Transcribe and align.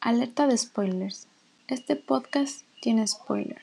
Alerta 0.00 0.46
de 0.46 0.56
spoilers. 0.56 1.26
Este 1.66 1.96
podcast 1.96 2.62
tiene 2.80 3.04
spoiler. 3.08 3.60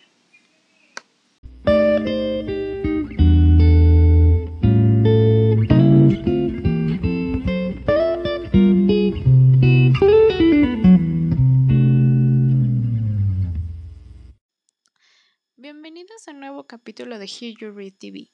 Bienvenidos 15.56 16.28
a 16.28 16.32
un 16.32 16.42
nuevo 16.42 16.68
capítulo 16.68 17.18
de 17.18 17.28
Hear 17.28 17.54
You 17.62 17.72
Read 17.72 17.94
TV. 17.98 18.34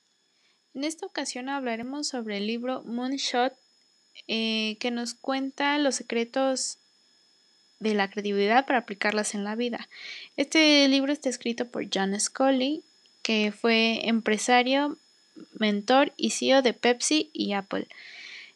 En 0.74 0.84
esta 0.84 1.06
ocasión 1.06 1.50
hablaremos 1.50 2.08
sobre 2.08 2.38
el 2.38 2.48
libro 2.48 2.82
Moonshot, 2.84 3.54
eh, 4.28 4.78
que 4.80 4.90
nos 4.90 5.14
cuenta 5.14 5.78
los 5.78 5.94
secretos 5.96 6.81
de 7.82 7.96
la 7.96 8.10
creatividad 8.10 8.66
para 8.66 8.80
aplicarlas 8.80 9.34
en 9.34 9.44
la 9.44 9.56
vida. 9.56 9.90
Este 10.38 10.88
libro 10.88 11.12
está 11.12 11.30
escrito 11.30 11.68
por 11.68 11.86
John 11.94 12.18
Scully, 12.18 12.84
que 13.24 13.52
fue 13.52 14.08
empresario, 14.08 14.98
mentor 15.54 16.14
y 16.16 16.30
CEO 16.30 16.62
de 16.62 16.74
Pepsi 16.74 17.32
y 17.34 17.54
Apple. 17.54 17.88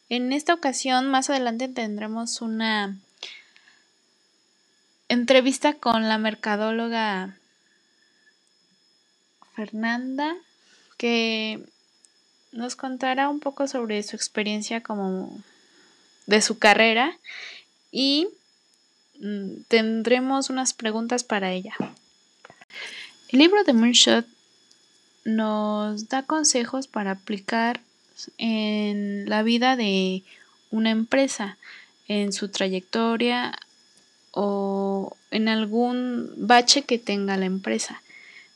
En 0.08 0.32
esta 0.32 0.54
ocasión, 0.54 1.08
más 1.08 1.28
adelante 1.28 1.66
tendremos 1.68 2.40
una 2.40 2.96
entrevista 5.08 5.74
con 5.74 6.08
la 6.08 6.18
mercadóloga 6.18 7.36
Fernanda, 9.56 10.36
que 10.98 11.64
nos 12.52 12.76
contará 12.76 13.28
un 13.28 13.40
poco 13.40 13.66
sobre 13.66 14.02
su 14.04 14.14
experiencia 14.14 14.82
como 14.82 15.36
de 16.26 16.40
su 16.40 16.58
carrera 16.58 17.18
y 17.90 18.28
tendremos 19.68 20.50
unas 20.50 20.72
preguntas 20.72 21.24
para 21.24 21.52
ella. 21.52 21.74
El 23.28 23.40
libro 23.40 23.64
de 23.64 23.72
Moonshot 23.72 24.26
nos 25.24 26.08
da 26.08 26.22
consejos 26.22 26.86
para 26.86 27.12
aplicar 27.12 27.80
en 28.38 29.28
la 29.28 29.42
vida 29.42 29.76
de 29.76 30.22
una 30.70 30.90
empresa, 30.90 31.58
en 32.08 32.32
su 32.32 32.48
trayectoria 32.48 33.58
o 34.30 35.16
en 35.30 35.48
algún 35.48 36.30
bache 36.36 36.82
que 36.82 36.98
tenga 36.98 37.36
la 37.36 37.46
empresa. 37.46 38.02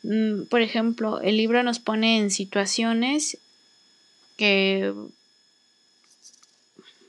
Mm, 0.03 0.45
por 0.45 0.63
ejemplo, 0.63 1.21
el 1.21 1.37
libro 1.37 1.63
nos 1.63 1.79
pone 1.79 2.19
en 2.19 2.31
situaciones 2.31 3.39
que 4.37 4.95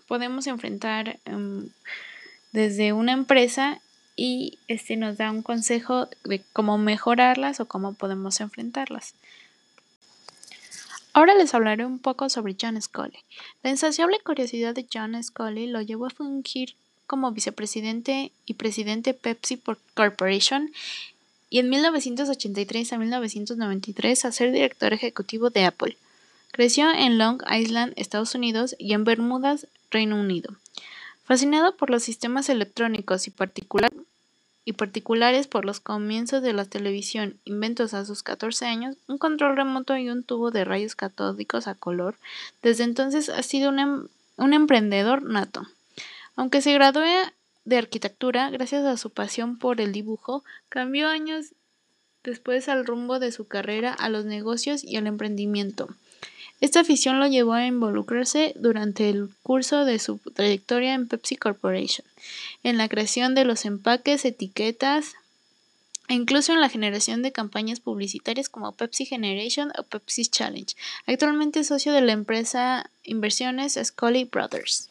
podemos 0.07 0.47
enfrentar 0.47 1.19
em, 1.25 1.69
desde 2.51 2.93
una 2.93 3.13
empresa 3.13 3.81
y 4.15 4.59
este 4.67 4.97
nos 4.97 5.17
da 5.17 5.31
un 5.31 5.41
consejo 5.41 6.07
de 6.23 6.43
cómo 6.53 6.77
mejorarlas 6.77 7.59
o 7.59 7.65
cómo 7.65 7.93
podemos 7.93 8.39
enfrentarlas. 8.41 9.15
Ahora 11.13 11.35
les 11.35 11.53
hablaré 11.53 11.85
un 11.85 11.99
poco 11.99 12.29
sobre 12.29 12.55
John 12.59 12.81
Scully. 12.81 13.19
La 13.63 13.69
insaciable 13.69 14.19
curiosidad 14.23 14.73
de 14.73 14.87
John 14.91 15.21
Scully 15.21 15.67
lo 15.67 15.81
llevó 15.81 16.05
a 16.05 16.09
fungir 16.09 16.75
como 17.05 17.31
vicepresidente 17.31 18.31
y 18.45 18.53
presidente 18.53 19.13
Pepsi 19.13 19.61
Corporation 19.93 20.71
y 21.49 21.59
en 21.59 21.69
1983 21.69 22.93
a 22.93 22.97
1993 22.97 24.23
a 24.23 24.31
ser 24.31 24.53
director 24.53 24.93
ejecutivo 24.93 25.49
de 25.49 25.65
Apple. 25.65 25.97
Creció 26.51 26.89
en 26.89 27.17
Long 27.17 27.41
Island, 27.51 27.93
Estados 27.97 28.33
Unidos 28.35 28.75
y 28.79 28.93
en 28.93 29.03
Bermudas, 29.03 29.67
Reino 29.89 30.15
Unido. 30.17 30.55
Fascinado 31.31 31.77
por 31.77 31.89
los 31.89 32.03
sistemas 32.03 32.49
electrónicos 32.49 33.25
y, 33.25 33.31
particulares 34.73 35.47
por 35.47 35.63
los 35.63 35.79
comienzos 35.79 36.43
de 36.43 36.51
la 36.51 36.65
televisión, 36.65 37.39
inventos 37.45 37.93
a 37.93 38.03
sus 38.03 38.21
14 38.21 38.65
años, 38.65 38.97
un 39.07 39.17
control 39.17 39.55
remoto 39.55 39.95
y 39.95 40.09
un 40.09 40.23
tubo 40.23 40.51
de 40.51 40.65
rayos 40.65 40.97
catódicos 40.97 41.69
a 41.69 41.75
color, 41.75 42.17
desde 42.61 42.83
entonces 42.83 43.29
ha 43.29 43.43
sido 43.43 43.69
un, 43.69 43.79
em, 43.79 44.07
un 44.35 44.53
emprendedor 44.53 45.23
nato. 45.23 45.65
Aunque 46.35 46.59
se 46.61 46.73
graduó 46.73 47.03
de 47.63 47.77
arquitectura, 47.77 48.49
gracias 48.49 48.83
a 48.83 48.97
su 48.97 49.09
pasión 49.09 49.57
por 49.57 49.79
el 49.79 49.93
dibujo, 49.93 50.43
cambió 50.67 51.07
años 51.07 51.53
después 52.25 52.67
al 52.67 52.85
rumbo 52.85 53.19
de 53.19 53.31
su 53.31 53.47
carrera 53.47 53.93
a 53.93 54.09
los 54.09 54.25
negocios 54.25 54.83
y 54.83 54.97
al 54.97 55.07
emprendimiento. 55.07 55.87
Esta 56.61 56.81
afición 56.81 57.19
lo 57.19 57.27
llevó 57.27 57.53
a 57.53 57.65
involucrarse 57.65 58.53
durante 58.55 59.09
el 59.09 59.29
curso 59.41 59.83
de 59.83 59.97
su 59.97 60.19
trayectoria 60.19 60.93
en 60.93 61.07
Pepsi 61.07 61.35
Corporation, 61.35 62.05
en 62.61 62.77
la 62.77 62.87
creación 62.87 63.33
de 63.33 63.45
los 63.45 63.65
empaques, 63.65 64.25
etiquetas 64.25 65.15
e 66.07 66.13
incluso 66.13 66.53
en 66.53 66.61
la 66.61 66.69
generación 66.69 67.23
de 67.23 67.31
campañas 67.31 67.79
publicitarias 67.79 68.47
como 68.47 68.73
Pepsi 68.73 69.05
Generation 69.05 69.71
o 69.75 69.83
Pepsi 69.83 70.27
Challenge. 70.27 70.75
Actualmente 71.07 71.61
es 71.61 71.67
socio 71.67 71.93
de 71.93 72.01
la 72.01 72.11
empresa 72.11 72.89
Inversiones 73.03 73.79
Scully 73.83 74.25
Brothers. 74.25 74.89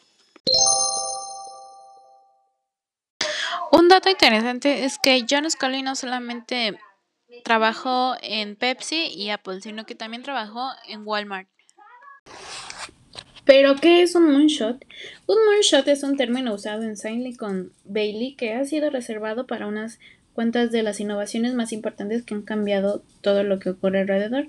Un 3.71 3.87
dato 3.87 4.09
interesante 4.09 4.83
es 4.83 4.97
que 5.01 5.25
John 5.29 5.49
Scully 5.49 5.83
no 5.83 5.95
solamente 5.95 6.77
trabajó 7.45 8.17
en 8.21 8.57
Pepsi 8.57 9.07
y 9.07 9.29
Apple, 9.29 9.61
sino 9.61 9.85
que 9.85 9.95
también 9.95 10.23
trabajó 10.23 10.69
en 10.89 11.07
Walmart. 11.07 11.47
Pero, 13.45 13.75
¿qué 13.75 14.03
es 14.03 14.15
un 14.15 14.31
moonshot? 14.31 14.85
Un 15.27 15.37
moonshot 15.45 15.87
es 15.87 16.03
un 16.03 16.15
término 16.15 16.53
usado 16.53 16.83
en 16.83 16.95
Silicon 16.95 17.71
Bailey 17.85 18.35
que 18.35 18.53
ha 18.53 18.63
sido 18.65 18.89
reservado 18.89 19.47
para 19.47 19.67
unas 19.67 19.99
cuantas 20.33 20.71
de 20.71 20.83
las 20.83 20.99
innovaciones 20.99 21.53
más 21.53 21.73
importantes 21.73 22.23
que 22.23 22.35
han 22.35 22.43
cambiado 22.43 23.03
todo 23.21 23.43
lo 23.43 23.59
que 23.59 23.71
ocurre 23.71 24.01
alrededor. 24.01 24.47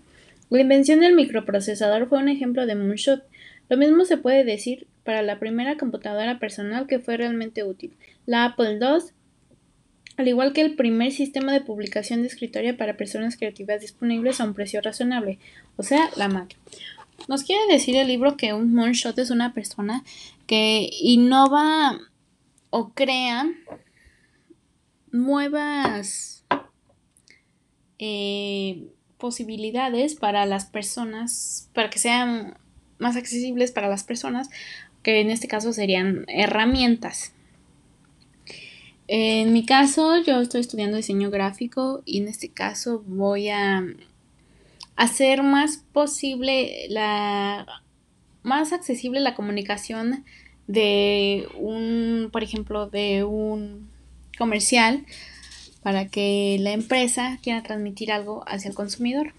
La 0.51 0.61
invención 0.61 1.01
del 1.01 1.15
microprocesador 1.15 2.09
fue 2.09 2.19
un 2.19 2.29
ejemplo 2.29 2.67
de 2.67 2.75
moonshot. 2.75 3.25
Lo 3.71 3.77
mismo 3.79 4.05
se 4.05 4.19
puede 4.19 4.45
decir 4.45 4.87
para 5.05 5.23
la 5.23 5.39
primera 5.39 5.79
computadora 5.79 6.39
personal 6.39 6.87
que 6.87 6.99
fue 6.99 7.17
realmente 7.17 7.65
útil, 7.65 7.95
la 8.27 8.45
Apple 8.45 8.79
II, 8.81 9.11
al 10.19 10.29
igual 10.29 10.53
que 10.53 10.61
el 10.61 10.77
primer 10.77 11.11
sistema 11.11 11.53
de 11.53 11.63
publicación 11.63 12.21
de 12.21 12.29
escritorio 12.29 12.77
para 12.77 12.97
personas 12.97 13.37
creativas 13.37 13.81
disponibles 13.81 14.41
a 14.41 14.45
un 14.45 14.55
precio 14.55 14.81
razonable, 14.81 15.39
o 15.77 15.83
sea, 15.83 16.11
la 16.17 16.29
Mac. 16.29 16.55
Nos 17.29 17.45
quiere 17.45 17.73
decir 17.73 17.97
el 17.97 18.09
libro 18.09 18.37
que 18.37 18.53
un 18.53 18.75
moonshot 18.75 19.19
es 19.19 19.31
una 19.31 19.55
persona 19.55 20.05
que 20.47 20.91
innova 21.01 21.99
o 22.71 22.91
crea 22.91 23.47
nuevas 25.11 26.45
eh, 27.99 28.89
posibilidades 29.19 30.15
para 30.17 30.47
las 30.47 30.67
personas, 30.67 31.71
para 31.75 31.91
que 31.91 31.99
sean 31.99 32.59
más 32.99 33.17
accesibles 33.17 33.73
para 33.73 33.89
las 33.89 34.05
personas, 34.05 34.49
que 35.03 35.21
en 35.21 35.31
este 35.31 35.49
caso 35.49 35.73
serían 35.73 36.25
herramientas. 36.29 37.33
En 39.07 39.53
mi 39.53 39.67
caso, 39.67 40.23
yo 40.23 40.41
estoy 40.41 40.63
estudiando 40.63 40.97
diseño 40.97 41.31
gráfico 41.31 42.03
y 42.05 42.19
en 42.19 42.29
este 42.29 42.49
caso 42.49 43.03
voy 43.07 43.49
a 43.51 43.85
hacer 44.97 45.43
más 45.43 45.79
posible 45.93 46.87
la 46.89 47.83
más 48.43 48.73
accesible 48.73 49.21
la 49.21 49.35
comunicación 49.35 50.25
de 50.67 51.49
un, 51.57 52.31
por 52.33 52.43
ejemplo, 52.43 52.89
de 52.89 53.25
un 53.25 53.91
comercial 54.39 55.05
para 55.83 56.09
que 56.09 56.57
la 56.61 56.73
empresa 56.73 57.39
quiera 57.43 57.63
transmitir 57.63 58.13
algo 58.13 58.45
hacia 58.47 58.69
el 58.69 58.75
consumidor. 58.75 59.33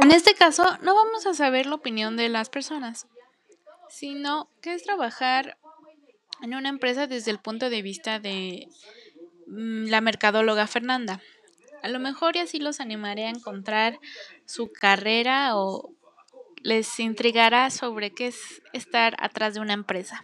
En 0.00 0.10
este 0.10 0.34
caso, 0.34 0.64
no 0.82 0.94
vamos 0.94 1.26
a 1.26 1.34
saber 1.34 1.66
la 1.66 1.74
opinión 1.74 2.16
de 2.16 2.28
las 2.30 2.48
personas, 2.48 3.06
sino 3.90 4.48
que 4.62 4.72
es 4.74 4.84
trabajar 4.84 5.58
en 6.42 6.54
una 6.54 6.70
empresa 6.70 7.06
desde 7.06 7.30
el 7.30 7.38
punto 7.38 7.68
de 7.68 7.82
vista 7.82 8.18
de 8.18 8.68
mm, 9.46 9.88
la 9.88 10.00
mercadóloga 10.00 10.66
Fernanda. 10.66 11.20
A 11.82 11.88
lo 11.88 11.98
mejor 11.98 12.36
y 12.36 12.38
así 12.38 12.60
los 12.60 12.78
animaré 12.78 13.24
a 13.24 13.30
encontrar 13.30 13.98
su 14.46 14.72
carrera 14.72 15.56
o 15.56 15.92
les 16.62 17.00
intrigará 17.00 17.70
sobre 17.70 18.14
qué 18.14 18.28
es 18.28 18.62
estar 18.72 19.16
atrás 19.18 19.54
de 19.54 19.60
una 19.60 19.72
empresa. 19.72 20.22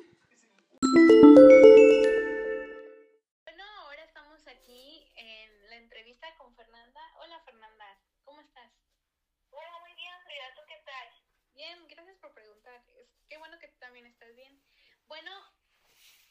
Bueno, 3.43 3.65
ahora 3.83 4.05
estamos 4.05 4.47
aquí 4.47 5.11
en 5.17 5.51
la 5.69 5.77
entrevista 5.79 6.29
con 6.39 6.55
Fernanda. 6.55 7.01
Hola 7.25 7.41
Fernanda, 7.45 7.87
¿cómo 8.23 8.41
estás? 8.41 8.73
Hola, 9.51 9.81
muy 9.81 9.95
bien, 9.97 10.15
Frida, 10.23 10.55
¿tú 10.55 10.61
qué 10.69 10.81
tal? 10.87 11.09
Bien, 11.57 11.89
gracias 11.89 12.19
por 12.19 12.33
preguntar. 12.35 12.85
Qué 13.29 13.37
bueno 13.37 13.59
que 13.59 13.67
tú 13.67 13.79
también 13.81 14.07
estás 14.07 14.33
bien. 14.37 14.63
Bueno, 15.09 15.33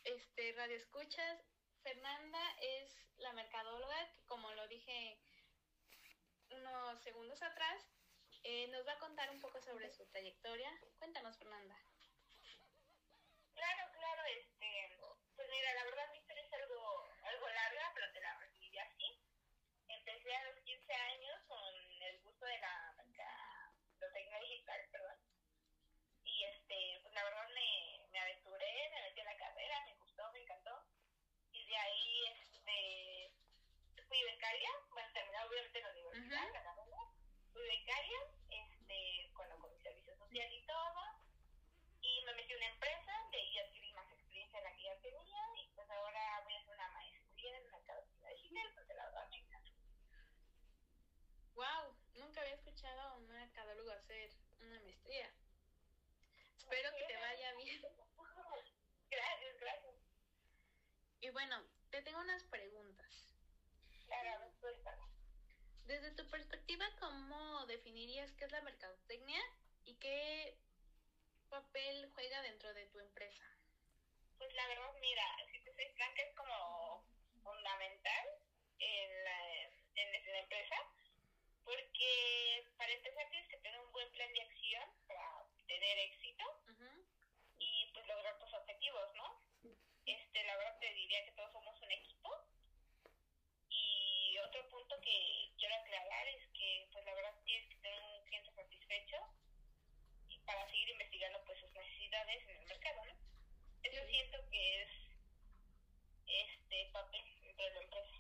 este, 0.05 0.53
Radio 0.53 0.77
Escuchas, 0.77 1.37
Fernanda 1.87 2.43
es 2.59 2.99
la 3.15 3.31
mercadóloga 3.31 4.11
que, 4.13 4.25
como 4.25 4.51
lo 4.51 4.67
dije 4.67 5.17
unos 6.49 7.01
segundos 7.01 7.41
atrás, 7.41 7.81
eh, 8.43 8.67
nos 8.67 8.85
va 8.85 8.91
a 8.91 8.99
contar 8.99 9.31
un 9.31 9.39
poco 9.39 9.61
sobre 9.61 9.89
su 9.93 10.05
trayectoria. 10.07 10.69
Cuéntanos, 10.99 11.37
Fernanda. 11.37 11.79
Claro, 13.53 13.91
claro, 13.93 14.21
este, 14.25 14.99
pues 15.37 15.47
mira, 15.49 15.73
la 15.75 15.85
verdad 15.85 16.11
mi 16.11 16.17
historia 16.17 16.43
es 16.43 16.53
algo, 16.55 17.07
algo 17.23 17.47
larga, 17.47 17.91
pero 17.95 18.11
te 18.11 18.19
la 18.19 18.37
resumí 18.37 18.77
así. 18.79 19.21
Empecé 19.87 20.35
a 20.35 20.43
los 20.43 20.59
15 20.59 20.93
años 20.93 21.36
Wow, 51.57 51.97
nunca 52.13 52.41
había 52.41 52.53
escuchado 52.53 53.01
a 53.01 53.17
un 53.17 53.27
mercadólogo 53.29 53.89
hacer 53.89 54.29
una 54.59 54.79
maestría. 54.81 55.33
Espero 56.55 56.91
que 56.95 57.03
te 57.05 57.17
vaya 57.17 57.53
bien. 57.55 57.81
Gracias, 59.09 59.59
gracias. 59.59 59.95
Y 61.19 61.31
bueno, 61.31 61.67
te 61.89 62.03
tengo 62.03 62.19
unas 62.19 62.43
preguntas. 62.43 63.33
Claro. 64.05 64.53
Desde 65.85 66.11
tu 66.11 66.29
perspectiva, 66.29 66.85
¿cómo 66.99 67.65
definirías 67.65 68.31
qué 68.33 68.45
es 68.45 68.51
la 68.51 68.61
mercadotecnia 68.61 69.41
y 69.85 69.95
qué 69.95 70.59
papel 71.49 72.11
juega 72.13 72.39
dentro 72.43 72.71
de 72.75 72.85
tu 72.85 72.99
empresa? 72.99 73.45
Pues 74.37 74.53
la 74.53 74.67
verdad, 74.67 74.93
mira, 75.01 75.23
si 75.51 75.59
te 75.63 75.73
soy 75.73 75.85
franca, 75.95 76.21
es 76.21 76.35
como 76.35 77.03
fundamental 77.41 78.27
en 78.77 79.23
la, 79.23 79.63
en 79.95 80.33
la 80.33 80.39
empresa, 80.39 80.75
porque 81.67 82.63
para 82.77 82.93
empezar 82.93 83.29
tienes 83.29 83.49
que 83.49 83.57
tener 83.57 83.79
un 83.81 83.91
buen 83.91 84.09
plan 84.11 84.31
de 84.31 84.41
acción 84.41 84.83
para 85.05 85.45
tener 85.67 85.99
éxito 85.99 86.45
y 87.59 87.91
pues 87.93 88.07
lograr 88.07 88.39
tus 88.39 88.53
objetivos, 88.53 89.13
¿no? 89.15 89.43
Este, 90.05 90.43
la 90.45 90.55
verdad 90.55 90.79
te 90.79 90.93
diría 90.93 91.25
que 91.25 91.33
todos 91.33 91.51
somos 91.51 91.75
un 91.81 91.91
equipo. 91.91 92.29
Y 93.69 94.37
otro 94.47 94.69
punto 94.69 94.95
que 95.01 95.51
quiero 95.59 95.75
aclarar 95.75 96.27
es 96.29 96.47
que 96.53 96.87
pues 96.93 97.03
la 97.03 97.13
verdad 97.13 97.35
tienes 97.43 97.67
que 97.67 97.75
tener 97.81 98.01
un 98.01 98.25
cliente 98.25 98.51
satisfecho 98.55 99.17
y 100.29 100.39
para 100.39 100.65
seguir 100.67 100.89
investigando 100.89 101.43
pues 101.45 101.59
sus 101.59 101.71
necesidades 101.73 102.43
en 102.47 102.55
el 102.61 102.65
mercado, 102.65 103.05
¿no? 103.05 103.13
Eso 103.83 104.01
Sí. 104.05 104.09
siento 104.11 104.37
que 104.49 104.83
es 104.83 104.89
este 106.27 106.89
papel 106.93 107.23
dentro 107.43 107.65
de 107.65 107.71
la 107.71 107.81
empresa. 107.81 108.17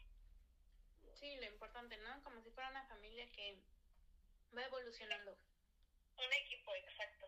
Sí, 1.19 1.35
lo 1.37 1.45
importante, 1.45 1.97
¿no? 1.97 2.23
Como 2.23 2.41
si 2.43 2.51
que 3.31 3.57
va 4.55 4.63
evolucionando. 4.65 5.37
Un 6.17 6.33
equipo 6.33 6.75
exacto. 6.75 7.27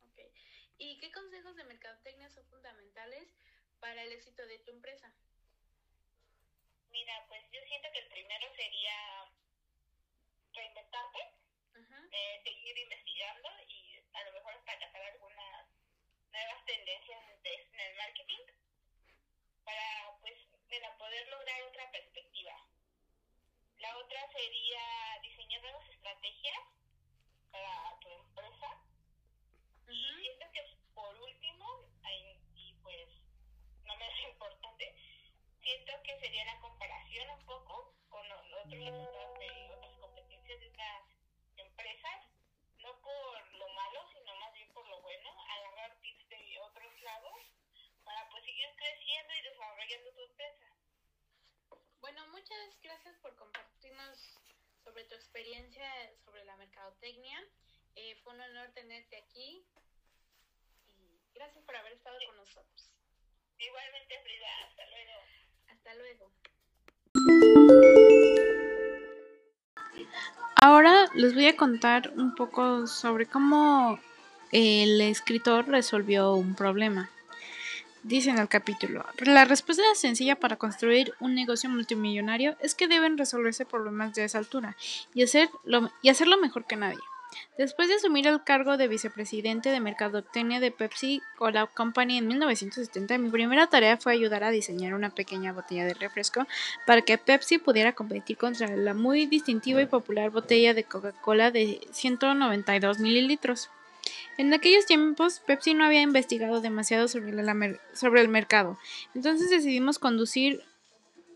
Ok. 0.00 0.18
¿Y 0.78 0.98
qué 0.98 1.10
consejos 1.10 1.56
de 1.56 1.64
mercadotecnia 1.64 2.28
son 2.30 2.46
fundamentales 2.48 3.28
para 3.80 4.02
el 4.02 4.12
éxito 4.12 4.46
de 4.46 4.58
tu 4.60 4.70
empresa? 4.72 5.12
Mira, 6.90 7.24
pues 7.28 7.42
yo 7.52 7.60
siento 7.68 7.88
que 7.92 7.98
el 8.00 8.08
primero 8.08 8.46
sería 8.54 9.32
reinventarte, 10.52 11.18
eh, 12.12 12.40
seguir 12.44 12.78
investigando 12.78 13.48
y 13.68 13.96
a 14.12 14.24
lo 14.24 14.32
mejor 14.32 14.54
hasta 14.54 14.78
cazar 14.78 15.02
algunas 15.02 15.66
nuevas 16.30 16.64
tendencias 16.64 17.42
de- 17.42 17.54
en 17.72 17.80
el 17.80 17.96
marketing 17.96 18.44
para 19.64 20.16
pues 20.20 20.34
mira, 20.68 20.96
poder 20.98 21.28
lograr 21.28 21.62
otra 21.64 21.90
perspectiva. 21.90 22.66
La 23.78 23.96
otra 23.98 24.20
sería 24.32 24.80
diseñar 25.22 25.62
nuevas 25.62 25.88
estrategias 25.88 26.58
para 27.50 27.98
tu 28.00 28.08
empresa. 28.08 28.68
Y 29.88 30.20
siento 30.20 30.46
que 30.52 30.62
por 30.94 31.14
último, 31.20 31.84
y 32.54 32.72
pues 32.82 33.08
no 33.84 33.96
menos 33.96 34.20
importante, 34.32 34.94
siento 35.62 35.92
que 36.02 36.18
sería 36.20 36.44
la 36.44 36.60
comparación 36.60 37.30
un 37.30 37.44
poco 37.46 37.94
con 38.08 38.24
otros 38.32 38.70
resultados 38.70 39.38
de 39.38 39.70
otras 39.74 39.98
competencias 39.98 40.60
de 40.60 40.68
otras 40.68 41.02
empresas, 41.56 42.22
no 42.78 43.00
por 43.02 43.54
lo 43.54 43.68
malo, 43.68 44.00
sino 44.12 44.36
más 44.36 44.52
bien 44.54 44.72
por 44.72 44.88
lo 44.88 45.00
bueno, 45.02 45.30
agarrar 45.50 46.00
tips 46.00 46.28
de 46.28 46.60
otros 46.60 47.02
lados 47.02 47.36
para 48.04 48.28
pues 48.30 48.44
seguir 48.44 48.68
creciendo 48.76 49.34
y 49.34 49.42
desarrollando 49.42 50.12
tu 50.12 50.22
empresa. 50.22 50.55
Muchas 52.48 52.80
gracias 52.80 53.16
por 53.22 53.34
compartirnos 53.34 54.38
sobre 54.84 55.02
tu 55.06 55.16
experiencia 55.16 55.84
sobre 56.24 56.44
la 56.44 56.56
mercadotecnia. 56.56 57.40
Eh, 57.96 58.14
fue 58.22 58.34
un 58.34 58.40
honor 58.40 58.70
tenerte 58.72 59.16
aquí 59.16 59.66
y 60.86 61.24
gracias 61.34 61.64
por 61.64 61.74
haber 61.74 61.94
estado 61.94 62.16
con 62.24 62.36
nosotros. 62.36 62.92
Igualmente, 63.58 64.14
Frida, 64.22 64.46
hasta 64.64 64.84
luego. 64.92 65.12
Hasta 65.66 65.94
luego. 65.96 66.30
Ahora 70.62 71.06
les 71.14 71.34
voy 71.34 71.48
a 71.48 71.56
contar 71.56 72.12
un 72.14 72.36
poco 72.36 72.86
sobre 72.86 73.26
cómo 73.26 73.98
el 74.52 75.00
escritor 75.00 75.66
resolvió 75.66 76.34
un 76.34 76.54
problema. 76.54 77.10
Dice 78.06 78.30
en 78.30 78.38
el 78.38 78.46
capítulo, 78.46 79.04
la 79.18 79.44
respuesta 79.46 79.82
sencilla 79.96 80.36
para 80.36 80.54
construir 80.54 81.12
un 81.18 81.34
negocio 81.34 81.68
multimillonario 81.68 82.56
es 82.60 82.76
que 82.76 82.86
deben 82.86 83.18
resolverse 83.18 83.66
problemas 83.66 84.14
de 84.14 84.22
esa 84.22 84.38
altura 84.38 84.76
y, 85.12 85.24
y 85.24 86.08
hacerlo 86.08 86.38
mejor 86.38 86.66
que 86.66 86.76
nadie. 86.76 87.00
Después 87.58 87.88
de 87.88 87.96
asumir 87.96 88.28
el 88.28 88.44
cargo 88.44 88.76
de 88.76 88.86
vicepresidente 88.86 89.70
de 89.70 89.80
Mercadotecnia 89.80 90.60
de 90.60 90.70
Pepsi 90.70 91.20
Cola 91.36 91.66
Company 91.66 92.18
en 92.18 92.28
1970, 92.28 93.18
mi 93.18 93.28
primera 93.28 93.66
tarea 93.66 93.96
fue 93.96 94.12
ayudar 94.12 94.44
a 94.44 94.52
diseñar 94.52 94.94
una 94.94 95.10
pequeña 95.10 95.52
botella 95.52 95.84
de 95.84 95.94
refresco 95.94 96.46
para 96.86 97.02
que 97.02 97.18
Pepsi 97.18 97.58
pudiera 97.58 97.94
competir 97.94 98.36
contra 98.36 98.68
la 98.68 98.94
muy 98.94 99.26
distintiva 99.26 99.82
y 99.82 99.86
popular 99.86 100.30
botella 100.30 100.74
de 100.74 100.84
Coca-Cola 100.84 101.50
de 101.50 101.80
192 101.90 103.00
mililitros. 103.00 103.68
En 104.38 104.52
aquellos 104.52 104.84
tiempos, 104.84 105.40
Pepsi 105.40 105.72
no 105.72 105.84
había 105.84 106.02
investigado 106.02 106.60
demasiado 106.60 107.08
sobre, 107.08 107.30
el 107.30 108.28
mercado, 108.28 108.78
entonces 109.14 109.48
decidimos 109.48 109.98
conducir 109.98 110.62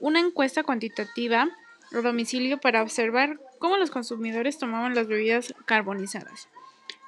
una 0.00 0.20
encuesta 0.20 0.62
cuantitativa 0.62 1.48
a 1.92 2.00
domicilio 2.00 2.58
para 2.58 2.82
observar 2.82 3.40
cómo 3.58 3.78
los 3.78 3.90
consumidores 3.90 4.58
tomaban 4.58 4.94
las 4.94 5.06
bebidas 5.06 5.54
carbonizadas. 5.64 6.48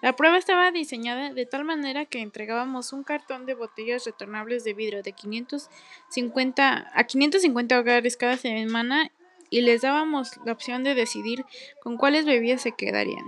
La 0.01 0.17
prueba 0.17 0.37
estaba 0.37 0.73
diseñada 0.73 1.33
de 1.33 1.47
tal 1.47 1.65
manera 1.65 2.07
que 2.07 2.21
entregábamos 2.21 2.93
un 2.93 3.05
cartón 3.05 3.47
de 3.47 3.55
botellas 3.55 4.05
retornables 4.05 4.65
de 4.65 4.75
vidrio 4.75 5.03
de 5.03 5.13
550 5.13 6.91
a 6.93 7.05
550 7.05 7.79
hogares 7.79 8.17
cada 8.17 8.37
semana 8.37 9.13
y 9.49 9.61
les 9.61 9.83
dábamos 9.83 10.41
la 10.45 10.53
opción 10.53 10.83
de 10.83 10.95
decidir 10.95 11.45
con 11.83 11.99
cuáles 11.99 12.25
bebidas 12.25 12.63
se 12.63 12.73
quedarían. 12.73 13.25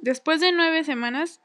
Después 0.00 0.40
de 0.40 0.52
nueve 0.52 0.84
semanas, 0.84 1.40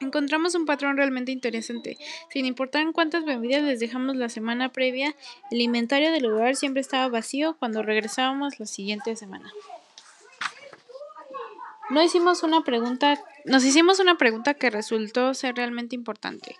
encontramos 0.00 0.54
un 0.54 0.66
patrón 0.66 0.96
realmente 0.96 1.32
interesante. 1.32 1.96
Sin 2.30 2.46
importar 2.46 2.90
cuántas 2.92 3.24
bebidas 3.24 3.62
les 3.62 3.80
dejamos 3.80 4.16
la 4.16 4.28
semana 4.28 4.70
previa, 4.70 5.14
el 5.50 5.60
inventario 5.60 6.12
del 6.12 6.24
lugar 6.24 6.56
siempre 6.56 6.80
estaba 6.80 7.08
vacío 7.08 7.56
cuando 7.58 7.82
regresábamos 7.82 8.58
la 8.58 8.66
siguiente 8.66 9.16
semana. 9.16 9.52
No 11.90 12.02
hicimos 12.02 12.42
una 12.42 12.62
pregunta, 12.62 13.18
nos 13.46 13.64
hicimos 13.64 13.98
una 13.98 14.16
pregunta 14.18 14.54
que 14.54 14.68
resultó 14.68 15.32
ser 15.32 15.56
realmente 15.56 15.96
importante. 15.96 16.56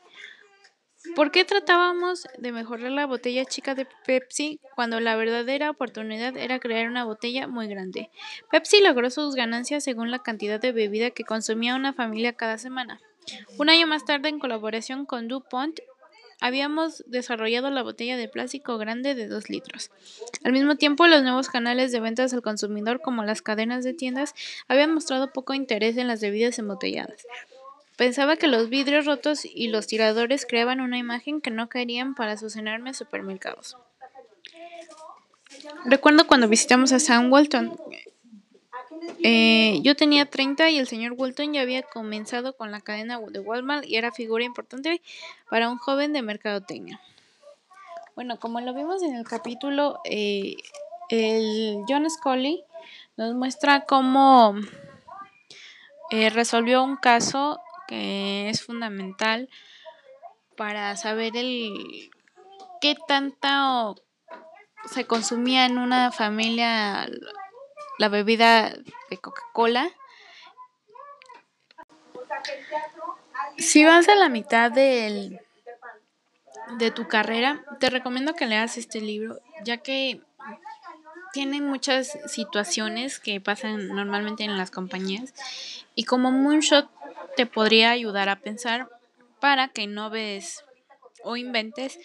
¿Por 1.15 1.31
qué 1.31 1.45
tratábamos 1.45 2.27
de 2.39 2.51
mejorar 2.51 2.91
la 2.91 3.07
botella 3.07 3.45
chica 3.45 3.75
de 3.75 3.87
Pepsi 4.07 4.61
cuando 4.75 5.01
la 5.01 5.17
verdadera 5.17 5.71
oportunidad 5.71 6.37
era 6.37 6.59
crear 6.59 6.89
una 6.89 7.05
botella 7.05 7.47
muy 7.47 7.69
grande? 7.69 8.11
Pepsi 8.51 8.81
logró 8.81 9.11
sus 9.11 9.35
ganancias 9.35 9.85
según 9.85 10.11
la 10.11 10.21
cantidad 10.21 10.61
de 10.61 10.73
bebida 10.73 11.11
que 11.11 11.25
consumía 11.25 11.77
una 11.77 11.93
familia 11.93 12.33
cada 12.33 12.59
semana. 12.59 13.01
Un 13.59 13.71
año 13.71 13.87
más 13.87 14.05
tarde, 14.05 14.29
en 14.29 14.39
colaboración 14.39 15.07
con 15.07 15.29
DuPont, 15.29 15.81
habíamos 16.41 17.05
desarrollado 17.07 17.71
la 17.71 17.83
botella 17.83 18.17
de 18.17 18.29
plástico 18.29 18.79
grande 18.79 19.15
de 19.15 19.27
2 19.29 19.51
litros. 19.51 19.91
Al 20.45 20.53
mismo 20.53 20.77
tiempo, 20.77 21.07
los 21.07 21.23
nuevos 21.23 21.49
canales 21.49 21.93
de 21.93 22.01
ventas 22.01 22.33
al 22.33 22.43
consumidor, 22.43 23.01
como 23.01 23.25
las 23.25 23.43
cadenas 23.43 23.85
de 23.85 23.95
tiendas, 23.95 24.35
habían 24.69 24.95
mostrado 24.95 25.33
poco 25.33 25.55
interés 25.55 25.97
en 25.97 26.07
las 26.09 26.21
bebidas 26.21 26.59
embotelladas. 26.59 27.27
Pensaba 27.97 28.37
que 28.37 28.47
los 28.47 28.69
vidrios 28.69 29.07
rotos 29.07 29.45
y 29.45 29.69
los 29.69 29.89
tiradores 29.89 30.47
creaban 30.47 30.81
una 30.81 30.99
imagen 30.99 31.41
que 31.41 31.51
no 31.51 31.69
querían 31.69 32.15
para 32.15 32.37
sus 32.37 32.55
enormes 32.55 32.97
supermercados. 32.97 33.77
Recuerdo 35.85 36.27
cuando 36.27 36.49
visitamos 36.49 36.93
a 36.93 37.01
Sam 37.01 37.33
Walton. 37.33 37.77
Eh, 39.23 39.81
yo 39.83 39.97
tenía 39.97 40.27
30 40.27 40.71
y 40.71 40.79
el 40.79 40.87
señor 40.87 41.13
Walton 41.17 41.53
ya 41.53 41.63
había 41.63 41.83
comenzado 41.83 42.57
con 42.57 42.71
la 42.71 42.81
cadena 42.81 43.19
de 43.19 43.41
Walmart 43.41 43.87
y 43.87 43.97
era 43.97 44.13
figura 44.13 44.45
importante 44.45 45.03
para 45.51 45.69
un 45.69 45.79
joven 45.79 46.13
de 46.13 46.23
mercadotecnia. 46.23 47.01
Bueno, 48.15 48.39
como 48.39 48.61
lo 48.61 48.75
vimos 48.75 49.03
en 49.03 49.15
el 49.15 49.25
capítulo, 49.25 50.01
eh, 50.05 50.57
el 51.09 51.83
John 51.89 52.09
Scully 52.09 52.65
nos 53.17 53.35
muestra 53.35 53.85
cómo 53.85 54.55
eh, 56.11 56.31
resolvió 56.31 56.83
un 56.83 56.97
caso 56.97 57.61
que 57.87 58.49
es 58.49 58.63
fundamental 58.63 59.49
para 60.57 60.97
saber 60.97 61.37
el 61.37 62.11
qué 62.81 62.97
tanta 63.07 63.95
se 64.87 65.05
consumía 65.07 65.67
en 65.67 65.79
una 65.79 66.13
familia 66.13 67.09
la 67.99 68.09
bebida 68.09 68.75
de 69.11 69.19
Coca-Cola. 69.19 69.91
Si 73.59 73.85
vas 73.85 74.09
a 74.09 74.15
la 74.15 74.29
mitad 74.29 74.71
del, 74.71 75.41
de 76.79 76.91
tu 76.91 77.09
carrera, 77.09 77.65
te 77.81 77.91
recomiendo 77.91 78.35
que 78.35 78.47
leas 78.47 78.79
este 78.79 79.01
libro, 79.01 79.41
ya 79.65 79.79
que 79.79 80.21
tiene 81.33 81.61
muchas 81.61 82.19
situaciones 82.27 83.19
que 83.19 83.41
pasan 83.41 83.89
normalmente 83.89 84.45
en 84.45 84.57
las 84.57 84.71
compañías 84.71 85.35
y 85.95 86.05
como 86.05 86.31
Moonshot 86.31 86.89
te 87.37 87.47
podría 87.47 87.91
ayudar 87.91 88.29
a 88.29 88.37
pensar 88.37 88.89
para 89.41 89.69
que 89.69 89.87
no 89.87 90.11
ves 90.11 90.65
o 91.23 91.37
inventes 91.37 91.99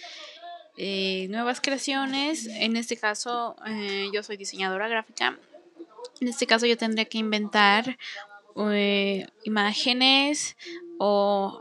eh, 0.78 1.28
nuevas 1.30 1.62
creaciones. 1.62 2.48
En 2.48 2.76
este 2.76 2.98
caso, 2.98 3.56
eh, 3.66 4.10
yo 4.14 4.24
soy 4.24 4.38
diseñadora 4.38 4.88
gráfica. 4.88 5.38
En 6.22 6.28
este 6.28 6.48
caso, 6.48 6.66
yo 6.66 6.78
tendría 6.78 7.06
que 7.06 7.18
inventar 7.18 7.98
eh, 8.56 9.28
imágenes 9.44 10.56
o 10.98 11.58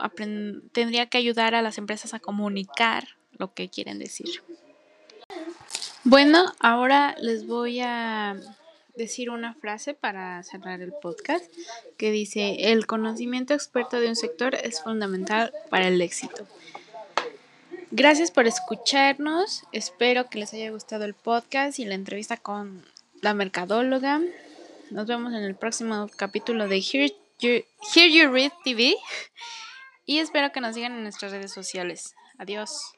tendría 0.71 1.07
que 1.07 1.17
ayudar 1.17 1.55
a 1.55 1.61
las 1.61 1.77
empresas 1.77 2.13
a 2.13 2.19
comunicar 2.19 3.07
lo 3.37 3.53
que 3.53 3.69
quieren 3.69 3.99
decir. 3.99 4.29
Bueno, 6.03 6.53
ahora 6.59 7.15
les 7.19 7.47
voy 7.47 7.79
a 7.79 8.35
decir 8.95 9.29
una 9.29 9.55
frase 9.55 9.93
para 9.93 10.43
cerrar 10.43 10.81
el 10.81 10.93
podcast 10.93 11.51
que 11.97 12.11
dice, 12.11 12.71
el 12.71 12.85
conocimiento 12.85 13.53
experto 13.53 13.99
de 13.99 14.09
un 14.09 14.15
sector 14.15 14.53
es 14.55 14.83
fundamental 14.83 15.51
para 15.69 15.87
el 15.87 16.01
éxito. 16.01 16.47
Gracias 17.91 18.31
por 18.31 18.47
escucharnos, 18.47 19.63
espero 19.71 20.29
que 20.29 20.39
les 20.39 20.53
haya 20.53 20.71
gustado 20.71 21.05
el 21.05 21.13
podcast 21.13 21.79
y 21.79 21.85
la 21.85 21.95
entrevista 21.95 22.37
con 22.37 22.83
la 23.23 23.33
mercadóloga. 23.33 24.21
Nos 24.91 25.07
vemos 25.07 25.33
en 25.33 25.43
el 25.43 25.55
próximo 25.55 26.09
capítulo 26.17 26.67
de 26.67 26.77
Here 26.77 27.15
You, 27.39 27.63
you 27.95 28.31
Read 28.31 28.51
TV 28.63 28.95
y 30.05 30.19
espero 30.19 30.51
que 30.51 30.59
nos 30.59 30.75
sigan 30.75 30.93
en 30.93 31.03
nuestras 31.03 31.31
redes 31.31 31.51
sociales. 31.51 32.15
Adiós. 32.37 32.93